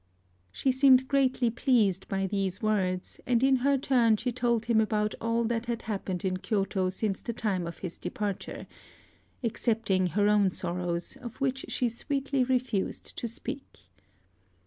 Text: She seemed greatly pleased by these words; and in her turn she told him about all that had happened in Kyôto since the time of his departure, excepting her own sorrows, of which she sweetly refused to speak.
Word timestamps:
She 0.51 0.71
seemed 0.71 1.07
greatly 1.07 1.51
pleased 1.51 2.07
by 2.07 2.25
these 2.25 2.59
words; 2.59 3.19
and 3.27 3.43
in 3.43 3.57
her 3.57 3.77
turn 3.77 4.17
she 4.17 4.31
told 4.31 4.65
him 4.65 4.81
about 4.81 5.13
all 5.21 5.43
that 5.43 5.67
had 5.67 5.83
happened 5.83 6.25
in 6.25 6.37
Kyôto 6.37 6.91
since 6.91 7.21
the 7.21 7.33
time 7.33 7.67
of 7.67 7.77
his 7.77 7.99
departure, 7.99 8.65
excepting 9.43 10.07
her 10.07 10.27
own 10.27 10.49
sorrows, 10.49 11.17
of 11.17 11.35
which 11.39 11.67
she 11.69 11.87
sweetly 11.87 12.43
refused 12.43 13.15
to 13.15 13.27
speak. 13.27 13.91